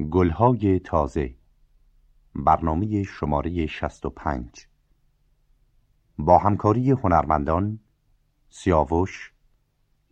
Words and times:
گلهای 0.00 0.78
تازه. 0.78 1.34
برنامه 2.34 3.02
شماره 3.02 3.66
65 3.66 4.66
با 6.18 6.38
همکاری 6.38 6.90
هنرمندان 6.90 7.78
سیاوش 8.50 9.32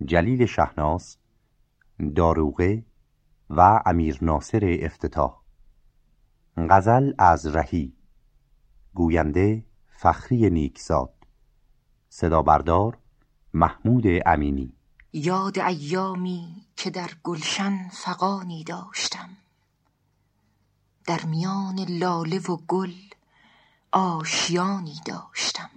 جلیل 0.05 0.47
شهناز 0.47 1.17
داروغه 2.15 2.85
و 3.51 3.83
امیر 3.87 4.19
ناصر 4.23 4.79
افتتاح. 4.83 5.41
غزل 6.57 7.13
از 7.19 7.47
رهی. 7.47 7.93
گوینده 8.95 9.65
فخری 9.87 10.51
نیکزاد. 10.51 11.15
صدا 12.09 12.43
بردار 12.43 12.99
محمود 13.55 14.05
امینی. 14.27 14.73
یاد 15.13 15.59
ایامی 15.59 16.67
که 16.77 16.91
در 16.91 17.11
گلشن 17.23 17.89
فقانی 17.89 18.65
داشتم. 18.65 19.29
در 21.07 21.25
میان 21.25 21.87
لاله 21.89 22.39
و 22.39 22.57
گل 22.69 22.93
آشیانی 23.93 25.01
داشتم. 25.07 25.71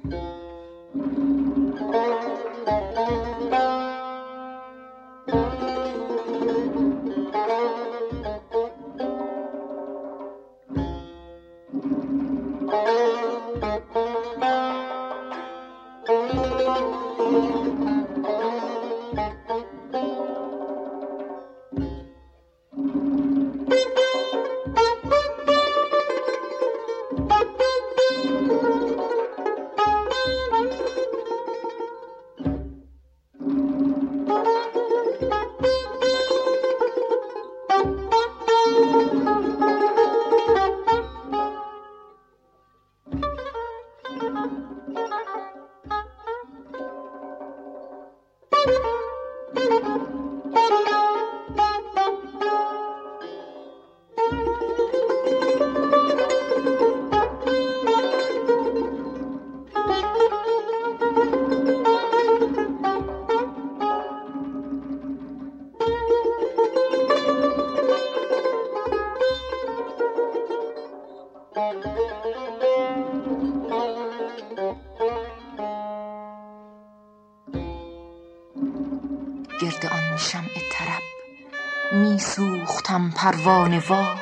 سوختم 83.28 83.42
پروانه 83.44 83.80
وار 83.80 84.20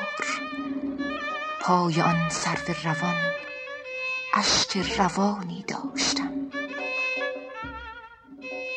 پای 1.60 2.00
آن 2.00 2.28
سرو 2.30 2.74
روان 2.84 3.14
اشک 4.34 4.76
روانی 4.98 5.64
داشتم. 5.68 6.32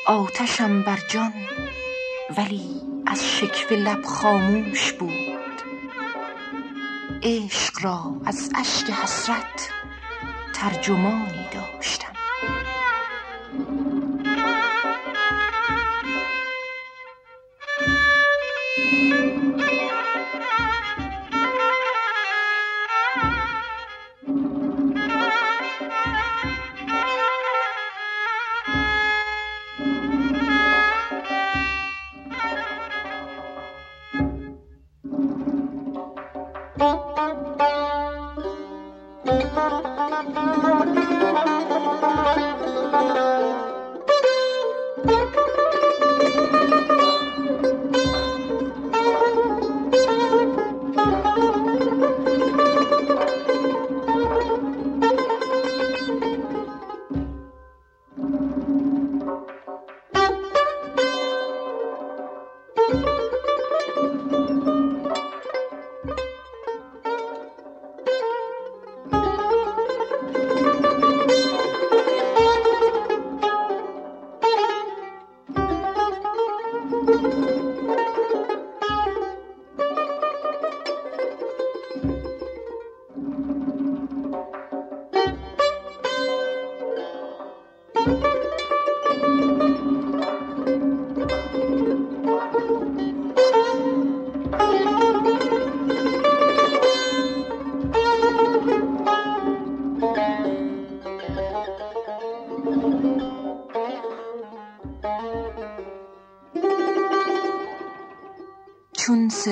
آتشم 0.07 0.81
بر 0.81 0.99
جان 1.07 1.33
ولی 2.37 2.81
از 3.07 3.25
شکوه 3.25 3.77
لب 3.77 4.05
خاموش 4.05 4.91
بود. 4.91 5.61
عشق 7.23 7.85
را 7.85 8.21
از 8.25 8.51
اشک 8.59 8.89
حسرت 8.89 9.69
ترجمانی 10.53 11.38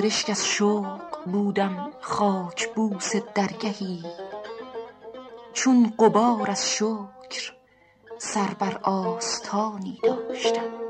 سرشک 0.10 0.30
از 0.30 0.48
شوق 0.48 1.26
بودم 1.26 1.92
خاک 2.02 2.74
بوس 2.74 3.16
درگهی. 3.36 4.04
چون 5.54 5.94
غبار 6.00 6.52
از 6.52 6.70
شکر 6.72 7.54
سر 8.18 8.54
بر 8.60 8.80
آستانی 8.84 10.00
داشتم. 10.04 10.87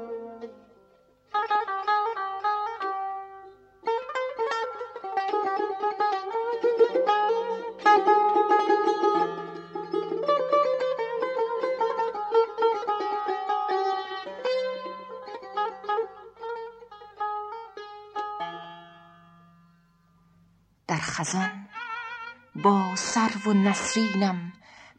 و 23.47 23.53
نسرینم 23.53 24.53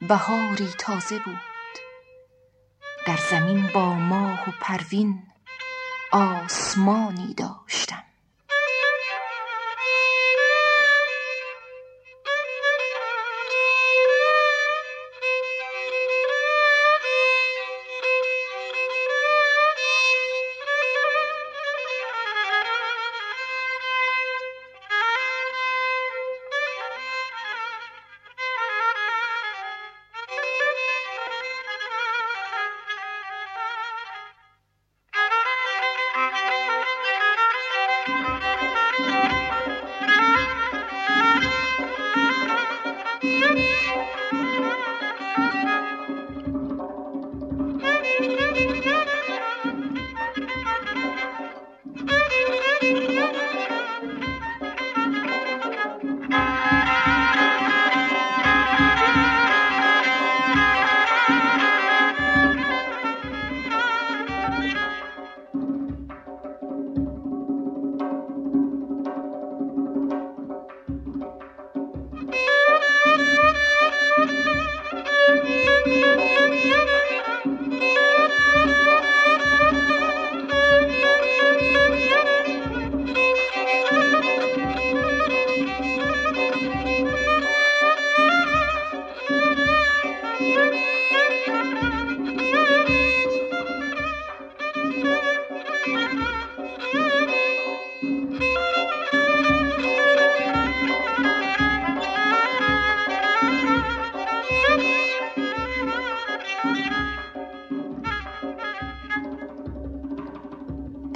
بهاری 0.09 0.69
تازه 0.79 1.19
بود. 1.19 1.41
در 3.07 3.19
زمین 3.31 3.71
با 3.75 3.95
ماه 3.95 4.49
و 4.49 4.53
پروین 4.61 5.23
آسمانی 6.13 7.35
داشتم. 7.35 7.98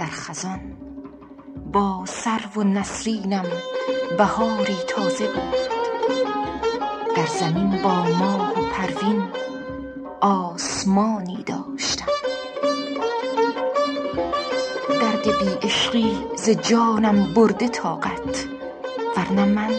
در 0.03 0.09
خزان. 0.09 0.61
با 1.73 2.05
سرو 2.07 2.61
و 2.61 2.63
نسرینم 2.63 3.45
بهاری 4.19 4.77
تازه 4.89 5.27
بود. 5.27 5.55
در 7.17 7.27
زمین 7.27 7.83
با 7.83 8.03
ماه 8.03 8.51
و 8.51 8.69
پروین 8.73 9.23
آسمانی 10.21 11.45
داشتم. 11.47 12.13
درد 14.89 15.25
بی 15.39 15.67
عشقی 15.67 16.19
ز 16.37 16.51
جانم 16.51 17.35
برده 17.35 17.69
طاقت 17.69 18.47
ورنه 19.17 19.45
من 19.45 19.75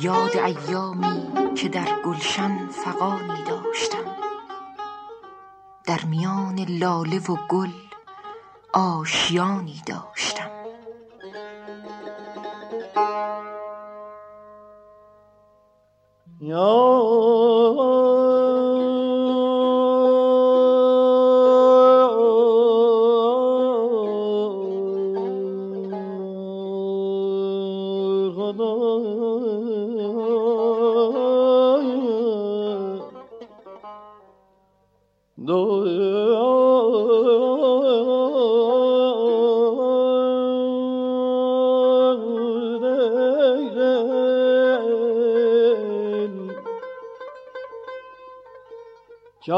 یاد 0.00 0.36
ایامی 0.36 1.54
که 1.54 1.68
در 1.68 1.88
گلشن 2.04 2.66
فقانی 2.66 3.42
داشتم. 3.48 4.16
در 5.86 6.04
میان 6.04 6.66
لاله 6.68 7.18
و 7.18 7.36
گل 7.48 7.70
آشیانی 8.72 9.82
داشتم. 9.86 10.50
یاد 16.40 16.93
小 49.44 49.52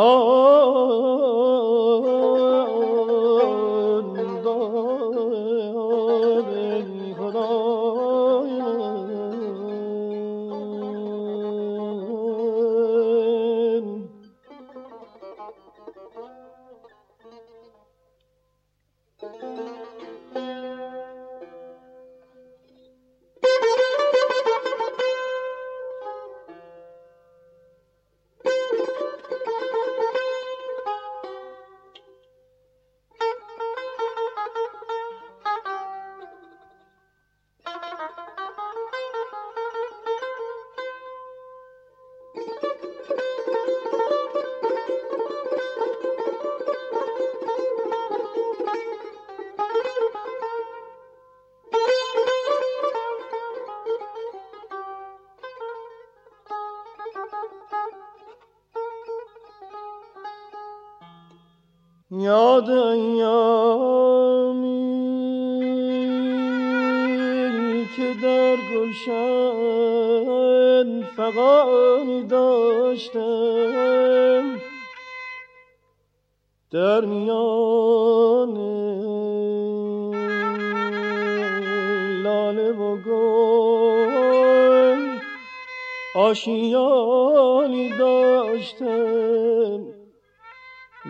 آشیانی 86.27 87.89
داشتم. 87.99 89.87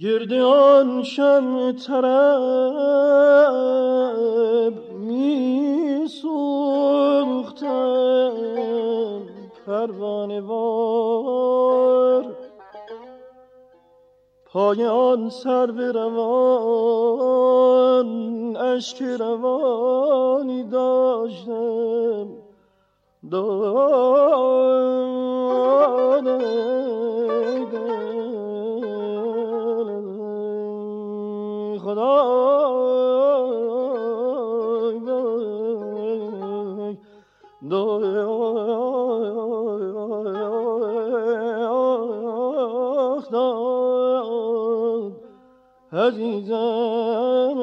گرد 0.00 0.32
آن 0.32 1.02
شم 1.02 1.72
ترب 1.72 2.12
می 4.92 6.08
سوختم 6.22 7.52
پروانه 9.66 10.40
وار. 10.40 12.24
پای 14.46 14.86
آن 14.86 15.30
سر 15.30 15.66
به 15.66 15.92
روان 15.92 16.86
اشک 18.56 19.02
روانی 19.02 20.62
داشتم. 20.62 22.26
دادم 23.30 24.40
عزیزم 45.92 47.58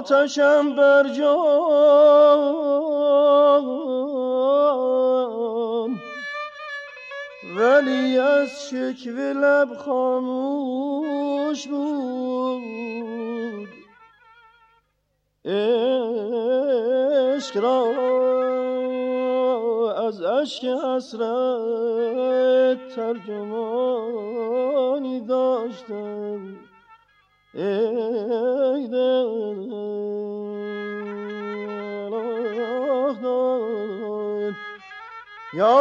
آتشم 0.00 0.76
بر 0.76 1.08
جان 1.08 2.44
ولی 7.56 8.18
از 8.18 8.68
شکوه 8.68 9.32
لب 9.32 9.76
خاموش 9.76 11.68
بود. 11.68 13.68
عشق 15.44 17.56
را 17.56 17.90
از 20.06 20.22
اشک 20.22 20.64
حسرت 20.64 21.18
ترجمانی 22.96 25.20
داشتم. 25.20 26.69
ای 27.54 28.88
دل 28.88 29.72
آه 32.14 33.20
یا 35.54 35.78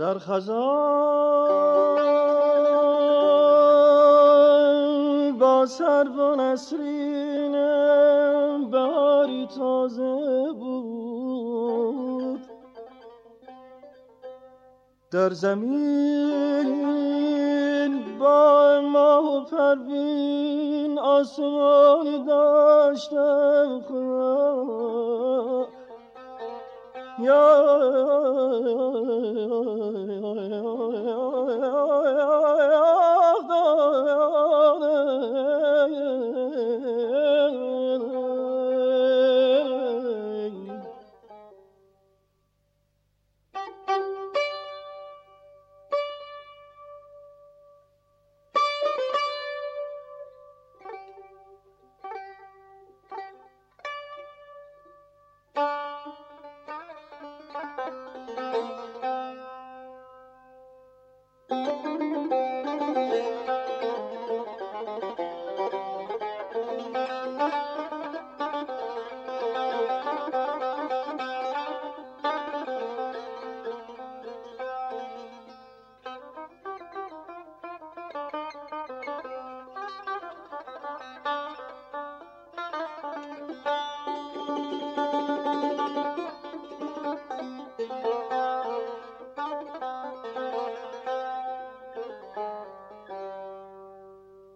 در 0.00 0.18
خزان 0.18 0.58
با 5.38 5.66
سر 5.66 6.08
و 6.08 6.36
نسرین 6.36 7.52
باری 8.70 9.46
تازه 9.46 10.52
بود. 10.58 12.40
در 15.10 15.30
زمین 15.30 16.70
با 18.18 18.80
ما 18.92 19.22
و 19.22 19.44
پروین 19.44 20.98
آسمان 20.98 22.24
داشتم 22.24 23.80
خدا 23.88 23.99
اوه 27.30 27.90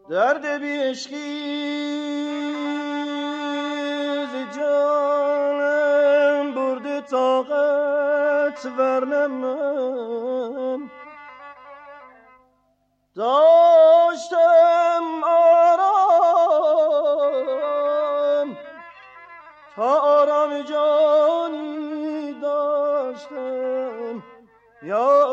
درد 0.08 0.46
بیشکی 0.46 1.14
ز 4.32 4.34
جانم 4.56 6.54
برده 6.54 7.00
طاقت 7.00 8.66
ورنم 8.78 9.30
من. 9.30 10.90
داشتم 13.14 15.04
آرام 15.24 16.04
تا 19.76 20.00
آرام 20.00 20.62
جانی 20.62 22.32
داشتم. 22.42 24.22
یا 24.82 25.23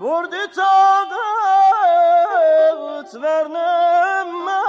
برده 0.00 0.46
طاقت 0.46 1.14
ورنه 3.14 4.24
من 4.24 4.64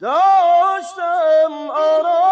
داشتم 0.00 1.70
آرام 1.70 2.29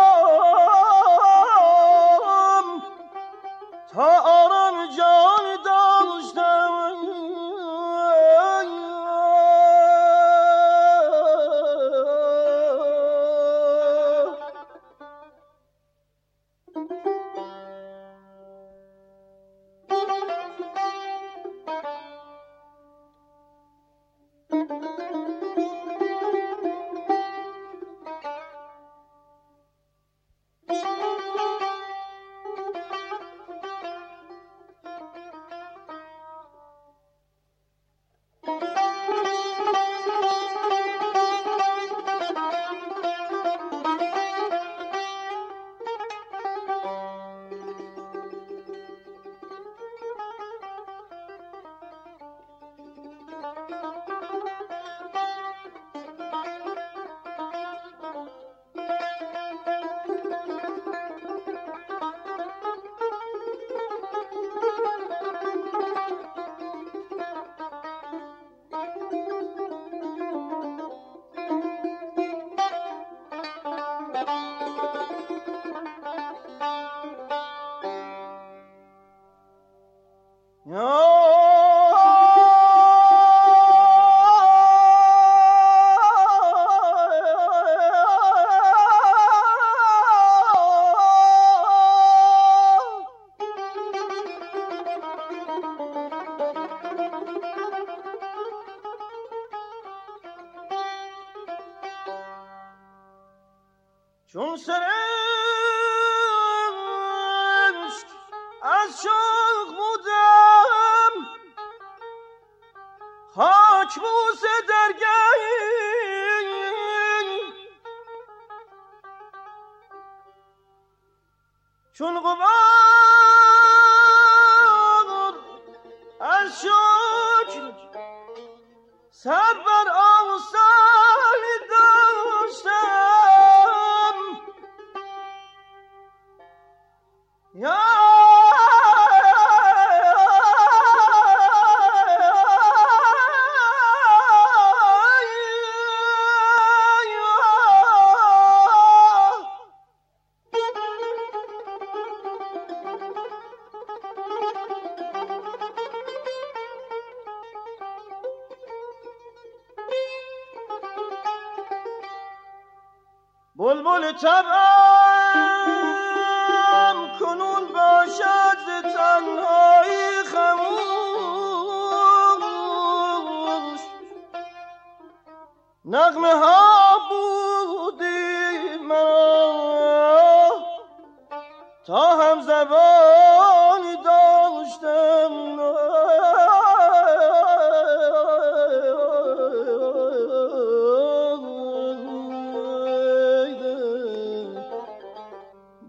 تا 181.88 182.16
هم 182.16 182.40
زبانی 182.42 183.96
داشتم. 184.04 185.32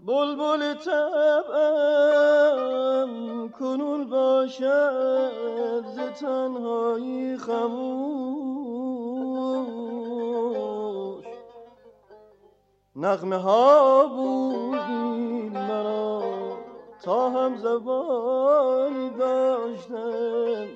بلبل 0.06 0.74
تبم 0.74 1.52
کنون 3.58 4.04
باشد 4.10 5.84
ز 5.86 5.98
تنهایی 6.20 7.36
خموش. 7.36 8.40
نغمه 12.96 13.36
ها 13.36 13.80
مرا 14.06 14.39
هم 17.10 17.56
زبانی 17.56 19.10
داشتم 19.10 20.68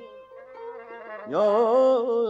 یا 1.30 2.23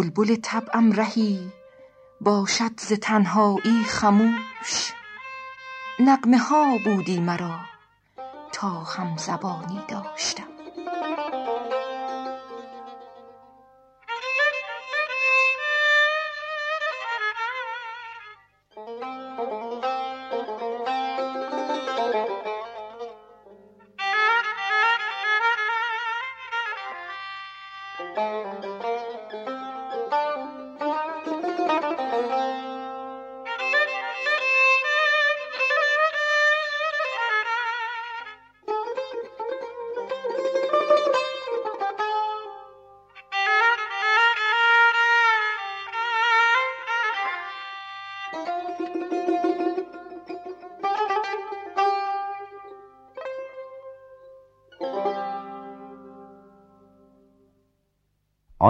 بلبل 0.00 0.36
طبعم 0.42 0.92
رهی 0.92 1.52
باشد 2.20 2.80
ز 2.80 2.92
تنهایی 2.92 3.84
خموش. 3.84 4.92
نغمه 5.98 6.38
ها 6.38 6.78
بودی 6.84 7.20
مرا 7.20 7.60
تا 8.52 8.68
هم 8.68 9.16
زبانی 9.16 9.80
داشتم. 9.88 10.59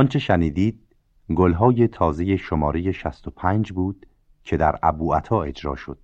آنچه 0.01 0.19
شنیدید 0.19 0.81
گلهای 1.37 1.89
تازه 1.89 2.37
شماره 2.37 2.93
65 2.93 3.73
بود 3.73 4.07
که 4.45 4.57
در 4.57 4.79
ابو 4.83 5.15
عطا 5.15 5.43
اجرا 5.43 5.77
شد. 5.77 5.99